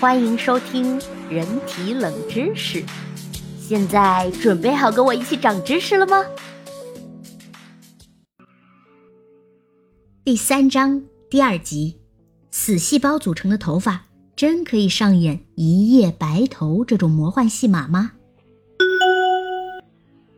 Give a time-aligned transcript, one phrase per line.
[0.00, 0.98] 欢迎收听
[1.28, 2.82] 人体冷知识。
[3.60, 6.24] 现在准备好跟我一起长知识了吗？
[10.24, 11.98] 第三章第二集：
[12.50, 18.12] 死细胞组成的头发真可以上演一夜白头这种魔幻戏码吗？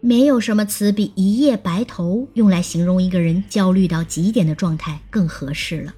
[0.00, 5.94] 没有什么词比“一夜白头”用来形容一个人焦虑到极点的状态更合适了。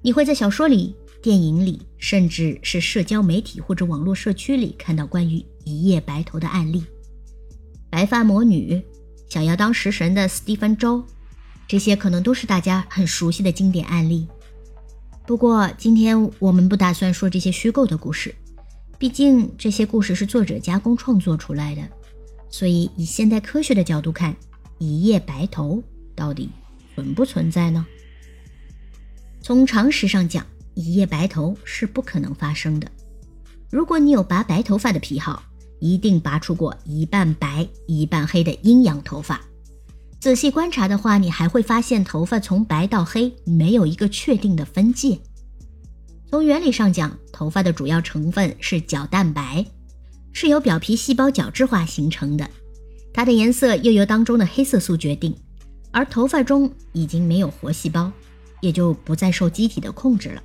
[0.00, 6.84] 你会在小说里、电影里，甚至是社交媒体或者网络社区里看到关于一夜白头的案例。
[7.90, 8.80] 白发魔女、
[9.28, 11.04] 想要当食神的斯蒂芬·周，
[11.66, 14.26] 这些可能都是大家很熟悉的经典案例。
[15.26, 18.32] 不过，今天我们不打算说这些虚构的故事，
[18.98, 21.82] 毕竟这些故事是作者加工创作出来的。
[22.48, 24.36] 所以，以现代科学的角度看，
[24.78, 25.82] 一夜白头
[26.14, 26.48] 到底
[26.94, 27.84] 存不存在呢？
[29.42, 32.86] 从常识上讲，一夜白头是不可能发生的。
[33.70, 35.42] 如果你有拔白头发的癖好，
[35.80, 39.40] 一定拔出过一半白一半黑的阴阳头发。
[40.20, 45.18] 仔细观察的话，你还会发现头发从白到黑没有一个确定的分界。
[46.28, 49.64] 从原理上讲，头发的主要成分是角蛋白。
[50.32, 52.46] 是由表皮细胞角质化形成的，
[53.14, 55.34] 它的颜色又由当中的黑色素决定。
[55.92, 58.12] 而头发中已经没有活细胞，
[58.60, 60.42] 也就不再受机体的控制了。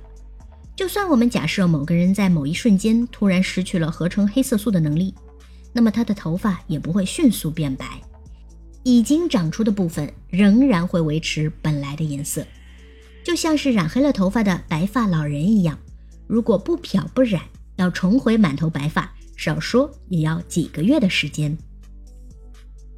[0.74, 5.14] 就算我们假设某个人在某一瞬间突然失去了合成黑色素的能力，
[5.72, 8.00] 那么他的头发也不会迅速变白，
[8.82, 12.44] 已经长出的部分仍然会维持本来的颜色，
[13.22, 15.78] 就像是染黑了头发的白发老人一样。
[16.26, 17.42] 如果不漂不染，
[17.76, 19.12] 要重回满头白发。
[19.36, 21.56] 少说也要几个月的时间。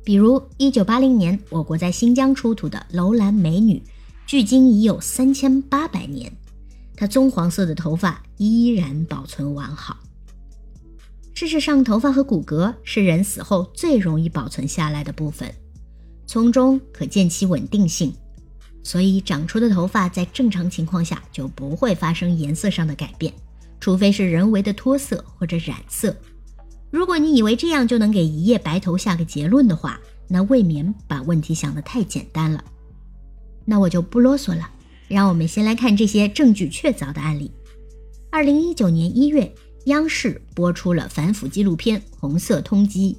[0.05, 3.83] 比如，一九八零年我国在新疆出土的楼兰美女，
[4.27, 6.31] 距今已有三千八百年，
[6.97, 9.99] 他棕黄色的头发依然保存完好。
[11.35, 15.53] 事实上，头发和骨骼是人死后最容易保存下来的部分，
[16.27, 18.15] 从中可见其稳定性，
[18.85, 23.35] 所以长出的头发在正常情况下就不会发生颜色上的改变，
[23.81, 26.17] 除非是人为的脱色或者染色。
[26.93, 32.63] 如果你以为这样就能给一夜白头下个结论的话，那未免把问题想得太简单了。
[33.65, 34.71] 那我就不啰嗦了，
[35.15, 37.49] 让我们先来看这些证据确凿的案例。
[38.31, 39.55] 二零一九年一月，
[39.85, 43.13] 央视播出了反腐纪录片《红色通缉》，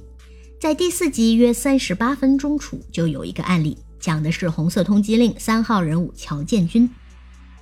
[0.60, 6.86] 在第四集约三十八分钟处就有一个案例，讲的是红色通缉令三号人物乔建军。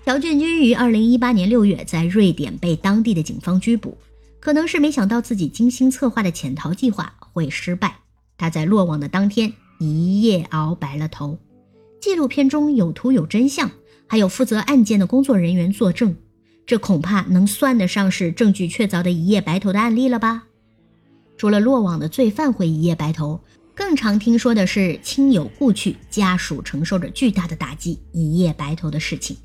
[0.05, 3.97] 乔建军于二零一八年六月在瑞典被当地的警方拘捕。
[4.41, 7.99] 可能是没想到自己精心策划的潜逃计划会失败，
[8.37, 11.39] 他在落网的当天一夜熬白了头。
[11.99, 13.71] 纪录片中有图有真相，
[14.07, 16.15] 还有负责案件的工作人员作证，
[16.67, 20.45] 这恐怕能算得上是证据确凿的一夜白头的案例了吧？
[21.37, 23.41] 除了落网的罪犯会一夜白头，
[23.75, 29.37] 更常听说的是亲友故去，家属承受着巨大的打击，一夜白头的事情。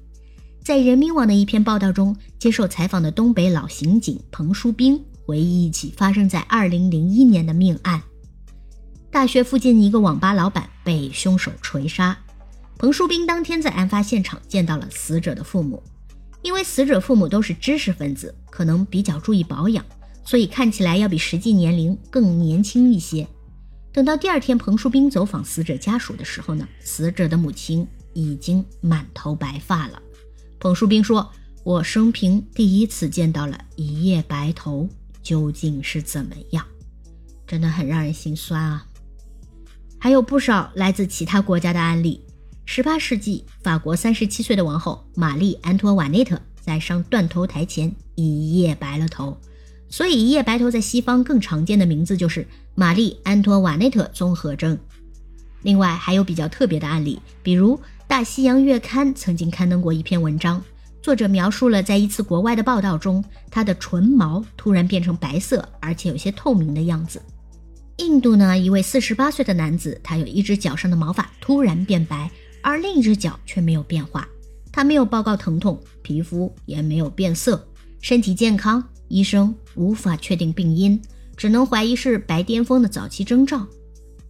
[0.62, 8.00] 在人民网的一篇报道中，接受采访的东北老刑警彭书兵回忆一起发生在2001年的命案：
[9.10, 12.16] 大学附近一个网吧老板被凶手锤杀。
[12.80, 15.84] 彭书兵当天在案发现场见到了死者的父母，
[16.42, 19.86] 因为死者父母都是知识分子，可能比较注意保养，
[20.24, 23.28] 所以看起来要比实际年龄更年轻一些。
[23.92, 30.02] 等到第二天，彭书兵走访死者家属的时候呢，死者的母亲已经满头白发了。
[30.58, 31.30] 彭书兵说
[31.66, 34.88] ：“我生平第一次见到了一夜白头，
[35.22, 36.66] 究竟是怎么样？
[37.46, 38.86] 真的很让人心酸啊！”
[40.00, 42.24] 还有不少来自其他国家的案例。
[42.70, 49.36] 18世纪，法国37岁的王后玛丽·安托瓦内特在上断头台前一夜白了头，
[49.90, 54.78] 所以一夜白头在西方更常见的名字就是玛丽·安托瓦内特综合征。
[55.64, 57.76] 另外还有比较特别的案例，比如。
[58.12, 60.64] 《大西洋月刊》曾经刊登过一篇文章，
[61.00, 67.22] 作者描述了在一次国外的报道中，他的唇毛突然变成白色，而且有些透明的样子。
[67.98, 74.28] 印度呢，一位四十八岁的男子，他有一只脚上的毛发突然变白，而另一只脚却没有变化。
[74.72, 77.68] 他没有报告疼痛，皮肤也没有变色，
[78.02, 78.84] 身体健康。
[79.08, 81.02] 医生无法确定病因，
[81.36, 83.66] 只能怀疑是白癜风的早期征兆。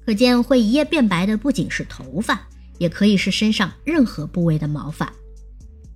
[0.06, 2.40] 可见会一夜变白的不仅是头发。
[2.80, 5.12] 也可以是身上任何部位的毛发。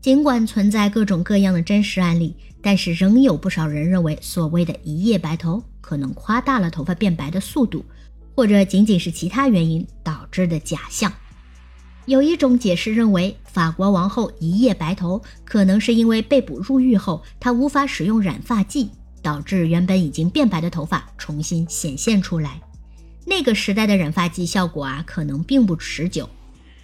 [0.01, 7.85] 尽管存在各种各样的真实案例，但是仍有不少人认为，所谓的一夜白头可能夸大了头发变白的速度，
[8.35, 11.09] 或者仅仅是其他原因导致的假象。
[12.05, 18.89] 有一种解释认为，法国王后一夜白头，可能是因为被捕入狱后，她无法使用染发剂，
[19.21, 22.61] 导致原本已经变白的头发重新显现出来。
[23.25, 26.29] 那个时代的染发剂效果啊，可能并不持久。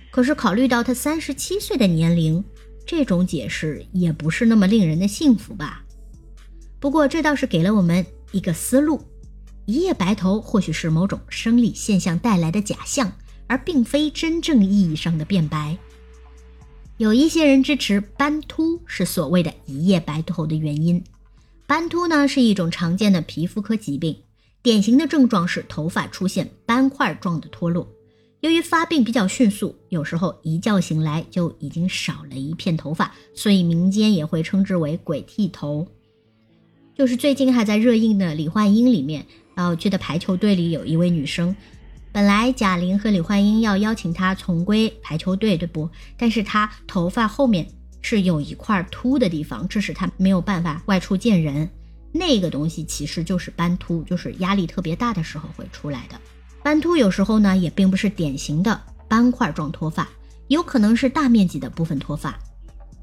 [0.10, 2.42] 可是考虑到她三十七岁的年龄，
[2.86, 5.84] 这种解释也不是那么令人的信服吧？
[6.80, 9.04] 不过这倒是给了我们一个思路：
[9.66, 13.12] 一夜白头或许是某种生理现象带来的假象。
[13.50, 15.76] 而并非真正意义上的变白。
[16.98, 21.04] 有一些人支持斑秃是所谓的一夜白头的原因。
[21.66, 24.16] 斑秃呢是一种常见的皮肤科疾病，
[24.62, 27.88] 典型的症状是头发出现斑块状的脱落。
[28.42, 35.88] 由于发病比较迅速，有时候一觉醒来就已经少了一片头发，所以民间也会称之为“鬼剃头”。
[36.96, 39.26] 就是最近还在热映的《李焕英》里面，
[39.56, 41.56] 我记得排球队里有一位女生。
[42.12, 45.90] 本来贾玲和李焕英要邀请她重归排球队，对不？
[46.18, 47.68] 但是她头发后面
[48.02, 51.70] 是有一块秃的地方，致使她没有办法外出见人。
[52.12, 56.20] 那个东西其实就是斑秃，就是压力特别大的时候会出来的。
[56.64, 60.10] 斑秃有时候呢也并不是典型的斑块状脱发，
[60.48, 62.38] 有可能是大面积的部分脱发。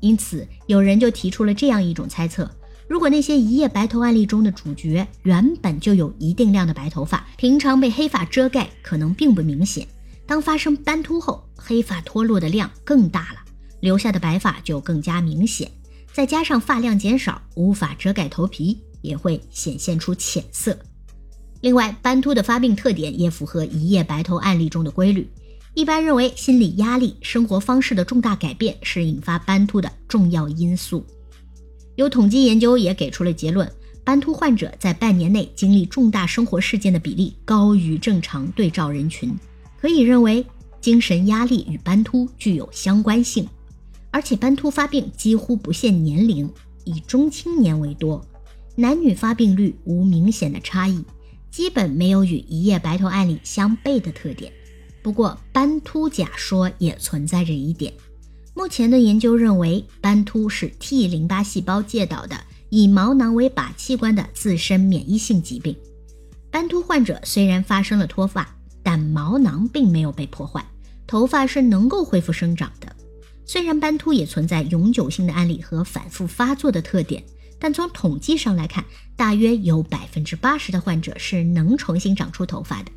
[0.00, 2.50] 因此，有人就提出了这样一种猜测。
[2.88, 9.86] 如果那些一夜白头案例中的主角原本就有一定量的白头发，平常被黑发遮盖可能并不明显，
[10.24, 13.40] 当发生斑秃后，黑发脱落的量更大了，
[13.80, 15.70] 留下的白发就更加明显。
[16.12, 20.78] 再加上发量减少，无法遮盖头皮，也会显现出浅色。
[21.60, 25.28] 另外，斑秃的发病特点也符合一夜白头案例中的规律。
[25.74, 31.04] 一般认为，心理压力、生活方式的重大改变是引发斑秃的重要因素。
[31.96, 33.70] 有统计研究也给出了结论：
[34.04, 39.34] 斑秃患者在半年内经历重大生活事件的比例高于正常对照人群，
[39.80, 40.46] 可以认为
[40.80, 43.48] 精神压力与斑秃具有相关性。
[44.10, 46.48] 而且斑秃发病几乎不限年龄，
[46.84, 48.24] 以中青年为多，
[48.74, 51.02] 男女发病率无明显的差异，
[51.50, 54.52] 基本没有与一夜白头案例相悖的特点。
[55.02, 57.92] 不过斑秃假说也存在着一点。
[58.56, 62.34] 目前的研究认为，斑秃是 T 淋巴细胞介导的
[62.70, 65.76] 以毛囊为靶器官的自身免疫性疾病。
[66.50, 68.48] 斑秃患者虽然发生了脱发，
[68.82, 70.64] 但毛囊并没有被破坏，
[71.06, 72.90] 头发是能够恢复生长的。
[73.44, 77.22] 虽然斑秃也存在永久性的案例和反复发作的特点，
[77.58, 78.82] 但从统计上来看，
[79.16, 82.90] 大约有百分之八十的患者是能重新长出头发的。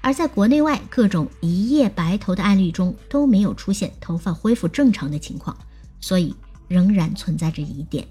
[0.00, 5.56] 而在国内外各种一夜白头的案例中都没有出现头发恢复正常的情况，
[6.00, 6.34] 所以
[6.68, 8.06] 仍然存在着疑点。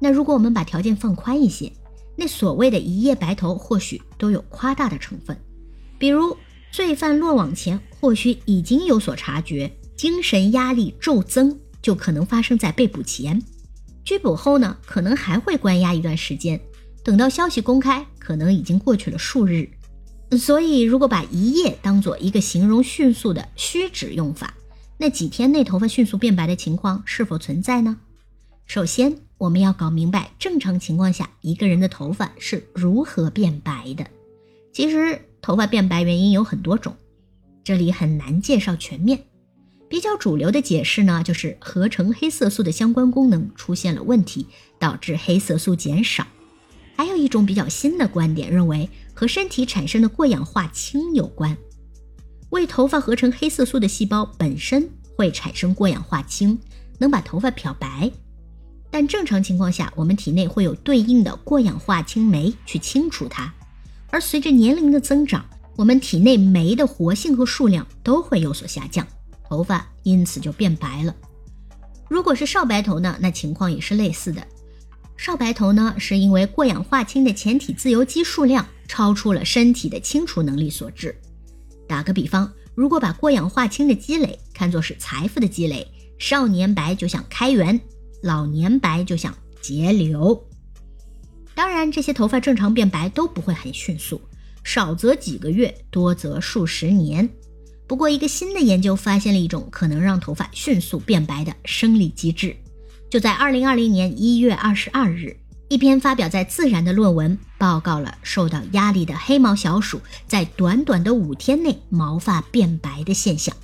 [0.00, 1.72] 那如果我们把条件放宽一些，
[2.16, 5.36] 那所谓的一夜白头或许都有夸大的成分，
[5.98, 6.36] 比如
[6.72, 13.40] 罪犯落网前或许已经有所察觉，精神压力骤增就可能发生在被捕前，
[14.04, 16.60] 拘捕后呢可能还会关押一段时间，
[17.04, 19.68] 等到消息公开，可能已经过去了数日。
[20.36, 24.54] 所以，如果把一夜当做一个形容迅速的虚指用法，
[24.98, 27.96] 那几天内头发迅速变白的情况是否存在呢？
[28.66, 34.06] 首先，我们要搞明白正常情况下一个人的头发是如何变白的。
[34.70, 36.94] 其实，头发变白原因有很多种，
[37.64, 39.24] 这里很难介绍全面。
[39.88, 44.46] 比较主流的解释呢，就是合成黑色素的相关功能出现了问题，
[44.78, 46.26] 导致黑色素减少。
[46.94, 48.90] 还有一种比较新的观点认为。
[49.18, 51.58] 和身体产生的过氧化氢有关，
[52.50, 56.56] 为头发合成黑色素的细胞本身会产生过氧化氢，
[56.98, 58.08] 能把头发漂白。
[58.92, 63.52] 但正常情况下，我们体内会有对应的过氧化氢酶去清除它。
[64.10, 65.44] 而随着年龄的增长，
[65.74, 69.04] 我们体内酶的活性和数量都会有所下降，
[69.48, 71.12] 头发因此就变白了。
[72.08, 74.46] 如果是少白头呢，那情况也是类似的。
[75.16, 78.64] 少白头呢，是因为过氧化氢的前体自由基数量。
[78.88, 81.14] 超出了身体的清除能力所致。
[81.86, 85.86] 打个比方，如果把过氧化氢的积累看作是财富的积累，
[86.18, 87.78] 少年白就像开源，
[88.22, 90.44] 老年白就像节流。
[91.54, 94.20] 当然，这些头发正常变白都不会很迅速，
[94.64, 97.28] 少则几个月，多则数十年。
[97.86, 102.56] 不过，一个新的研究发现了一种可能让头发迅速变白的生理机制。
[103.10, 105.36] 就在二零二零年一月二十二日。
[105.70, 113.54] 一篇发表在《自然》的论文报告了受到压力的黑毛小鼠在短短的五天内毛发变白的现象。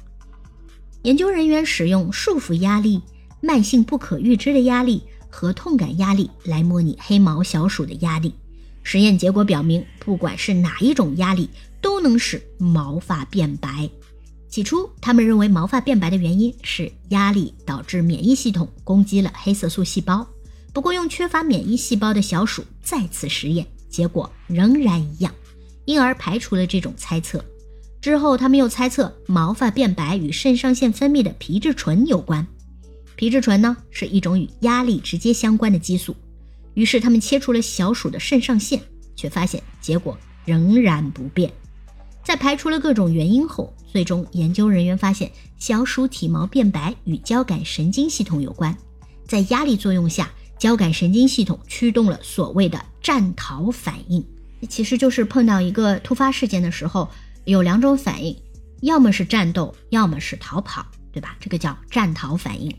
[1.02, 3.00] 研究人员使用束缚压力、
[3.40, 8.34] 慢性不可预知的压力和痛感压力来模拟黑毛小鼠的压力。
[8.82, 11.48] 实验结果表明，不管是哪一种压力，
[11.80, 13.88] 都能使毛发变白。
[14.48, 20.26] 起初，他们认为毛发变白的原因是压力导致免疫系统攻击了黑色素细胞。
[20.72, 25.32] 不过，用缺乏免疫细胞的小鼠再次实验，结果仍然一样，
[25.84, 27.44] 因而排除了这种猜测。
[28.00, 32.44] 之后，他们又猜测毛发变白与肾上腺分泌的皮质醇有关。
[33.14, 36.16] 皮质醇呢，是一种与压力直接相关的激素。
[36.74, 38.82] 于是，他们切除了小鼠的肾上腺，
[39.14, 41.52] 却发现结果仍然不变。
[42.24, 48.76] 在排除了各种原因后，最终研究人员发现，小鼠体毛变白与交感神经系统有关。
[49.24, 54.26] 在压力作用下，交感神经系统驱动了所谓的战逃反应，
[54.66, 57.10] 其实就是碰到一个突发事件的时候，
[57.44, 58.34] 有两种反应，
[58.80, 61.36] 要么是战斗，要么是逃跑，对吧？
[61.38, 62.74] 这个叫战逃反应。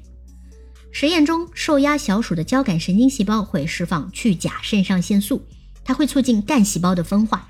[0.92, 5.46] 实验中，受压小鼠的交感神经细胞会释放去甲肾上腺素，
[5.84, 7.48] 它会促进干细胞的分化。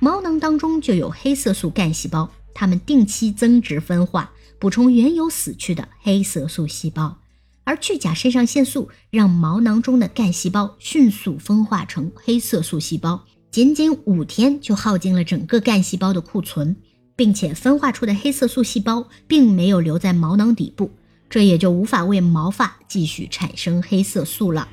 [0.00, 7.18] 毛囊当中就有黑色素干细胞，它们定期增殖分化，补充原有死去的黑色素细胞。
[7.66, 16.74] 而去甲肾上腺素让毛囊中的干细胞迅速分化成黑色素细胞，仅仅五天就耗尽了整个干细胞的库存，
[17.14, 20.90] 并且分化出的黑色素细胞并没有留在毛囊底部，
[21.28, 24.68] 这也就无法为毛发继续产生黑色素了。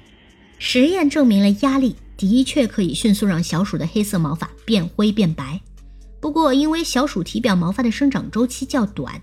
[0.60, 1.96] 实验证明了压力。
[2.16, 5.60] 的确可以迅速让小鼠的黑色毛发变灰变白，
[6.22, 9.20] 不过因为小鼠体表毛发的生长周期较短，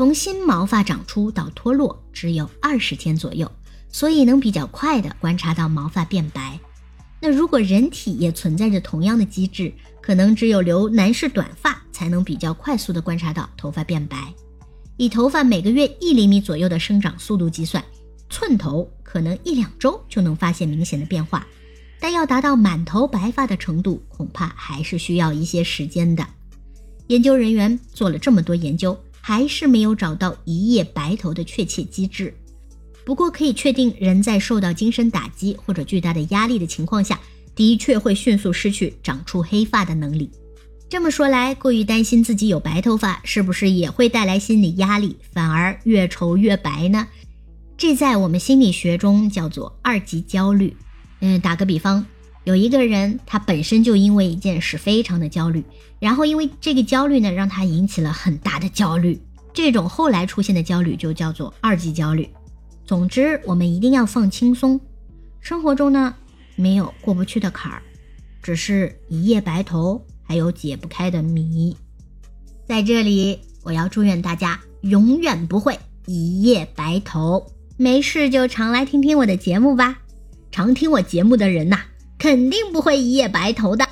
[0.00, 3.52] 从新毛发长出到脱落只有二十天左右，
[3.90, 6.58] 所以能比较快的观察到毛发变白。
[7.20, 14.32] 那如果人体也存在着同样的机制，可能只有留男士短发才能比较快速的观察到头发变白。
[14.96, 17.84] 以头发每个月一厘米左右的生长速度计算，
[18.30, 21.46] 寸头可能一两周就能发现明显的变化。
[22.00, 26.26] 但要达到满头白发的程度，恐怕还是需要一些时间的。
[27.08, 32.34] 研究人员做了这么多研究，还是没有找到一夜白头的确切机制。
[33.04, 37.18] 不过可以确定，人在受到精神打击或者巨大的压力的情况下，
[37.54, 40.30] 的确会迅速失去长出黑发的能力。
[40.88, 47.06] 这么说来，过于担心自己有白头发，是不是也会带来心理压力，反而越愁越白呢？
[47.76, 50.76] 这在我们心理学中叫做二级焦虑。
[51.20, 52.04] 嗯，打个比方，
[52.44, 55.62] 有一个人，他本身就因为一件事非常的焦虑，
[55.98, 59.20] 然后因为这个焦虑呢，让他引起了很大的焦虑。
[59.52, 62.28] 这种后来出现的焦虑就叫做二级焦虑。
[62.86, 64.80] 总之，我们一定要放轻松。
[65.40, 66.14] 生活中呢，
[66.56, 67.82] 没有过不去的坎儿，
[68.42, 71.76] 只是一夜白头，还有解不开的谜。
[72.66, 77.46] 在这里，我要祝愿大家永远不会一夜白头。
[77.76, 79.98] 没事就常来听听我的节目吧。
[80.50, 81.80] 常听我节目的人呐，
[82.20, 83.88] 肯定不会一夜白头的。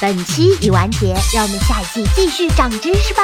[0.00, 3.22] 本期已完结，让我们下一期继续长知识吧。